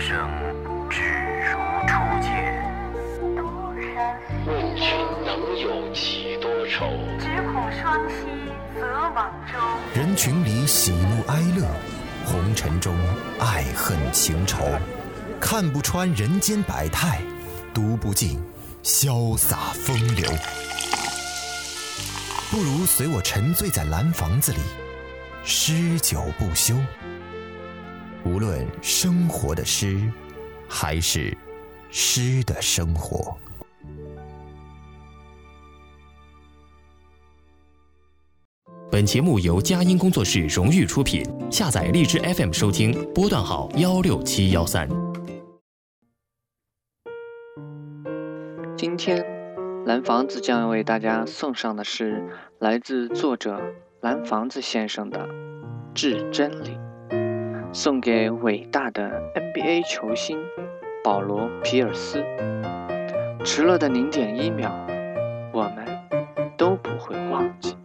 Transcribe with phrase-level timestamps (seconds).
[0.00, 0.16] 生
[0.88, 1.02] 只
[1.44, 2.32] 如初见，
[4.46, 4.86] 问君
[5.26, 6.86] 能有几多愁？
[7.18, 8.10] 只恐双栖
[8.74, 8.80] 择
[9.14, 9.58] 网舟。
[9.94, 11.66] 人群里喜怒哀乐，
[12.24, 12.96] 红尘中
[13.38, 14.64] 爱恨情仇，
[15.38, 17.20] 看不穿人间百态，
[17.74, 18.42] 读不尽
[18.82, 20.32] 潇洒风流。
[22.50, 24.58] 不如随我沉醉在蓝房子里，
[25.44, 26.74] 诗酒不休。
[28.24, 29.98] 无论生活的诗，
[30.68, 31.36] 还是
[31.90, 33.36] 诗的生活。
[38.90, 44.88] 本节目由佳音工作室荣誉出品，下载荔枝 FM 收听，波段号幺六七幺三。
[48.76, 49.24] 今天，
[49.86, 52.22] 蓝房子将要为大家送上的是
[52.58, 53.60] 来自作者
[54.00, 55.26] 蓝房子先生的
[55.94, 56.70] 《致真理》，
[57.72, 60.38] 送给伟大的 NBA 球星
[61.04, 62.24] 保罗·皮尔斯。
[63.44, 64.72] 迟了的零点一秒，
[65.52, 65.86] 我们
[66.56, 67.76] 都不会忘记。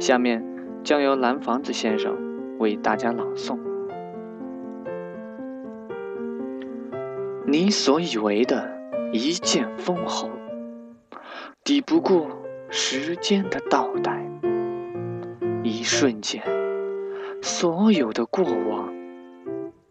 [0.00, 0.44] 下面
[0.82, 3.58] 将由蓝房子先生为大家朗诵。
[7.46, 8.68] 你所以为的
[9.12, 10.28] 一剑封喉，
[11.62, 12.28] 抵不过
[12.70, 14.20] 时间的倒带。
[15.62, 16.42] 一瞬间，
[17.42, 18.90] 所有的过往，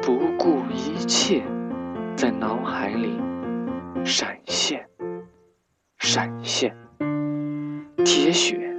[0.00, 1.42] 不顾一切，
[2.16, 3.20] 在脑海里
[4.04, 4.88] 闪现，
[5.98, 6.74] 闪现，
[8.04, 8.70] 铁血。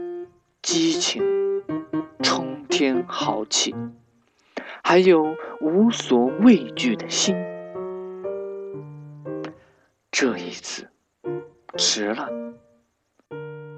[0.62, 1.22] 激情、
[2.22, 3.76] 冲天豪气，
[4.82, 7.36] 还有无所畏惧的心。
[10.10, 10.88] 这一次
[11.76, 12.30] 迟了，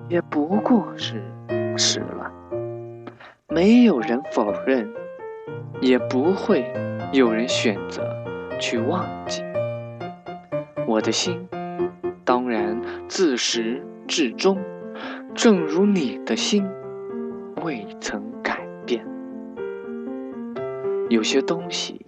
[0.08, 1.24] 也不过是
[1.76, 2.25] 迟了。
[3.56, 4.86] 没有人否认，
[5.80, 6.70] 也不会
[7.14, 8.06] 有人选择
[8.60, 9.42] 去忘记。
[10.86, 11.48] 我的心，
[12.26, 14.58] 当然自始至终。
[15.34, 16.68] 正如你的心
[17.64, 19.06] 未曾改变，
[21.08, 22.06] 有些东西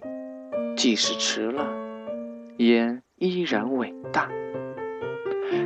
[0.76, 1.66] 即使迟了，
[2.58, 4.28] 也依然伟大，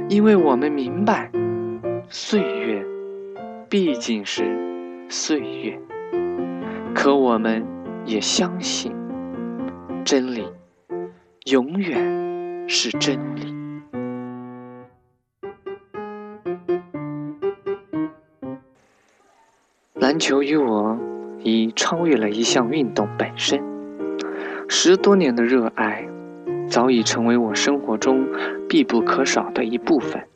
[0.09, 1.33] 因为我们明白，
[2.09, 2.87] 岁月
[3.69, 4.71] 毕竟是
[5.13, 5.79] 岁月。
[6.95, 7.63] 可我们
[8.07, 8.97] 也相信，
[10.07, 10.49] 真理
[11.45, 13.55] 永远是真理。
[19.97, 20.99] 篮球与我
[21.43, 23.63] 已超越了一项运动本身，
[24.67, 26.09] 十多年的热爱
[26.71, 28.27] 早已成为我生活中
[28.67, 30.27] 必不可少的一部分。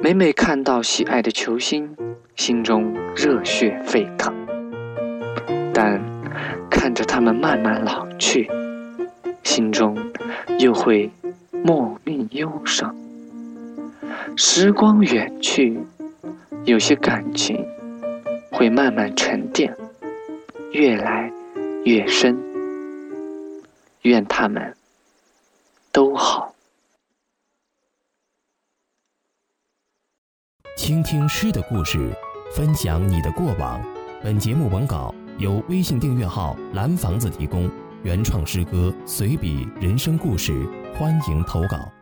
[0.00, 1.96] 每每看到喜爱的球星，
[2.38, 4.32] 心中热血沸腾；
[5.74, 6.00] 但
[6.70, 8.48] 看着他们慢慢老去，
[9.42, 9.94] 心中
[10.58, 11.10] 又会
[11.50, 12.96] 莫名忧伤。
[14.36, 15.78] 时光远去，
[16.64, 17.62] 有些感情。
[18.50, 19.76] 会慢慢沉淀，
[20.72, 21.30] 越来
[21.84, 22.36] 越深。
[24.02, 24.74] 愿他们
[25.92, 26.52] 都好。
[30.76, 32.10] 倾听诗的故事，
[32.54, 33.80] 分享你的过往。
[34.22, 37.70] 本节目文稿由微信订阅号“蓝房子”提供，
[38.02, 41.97] 原创诗歌、随笔、人生故事，欢迎投稿。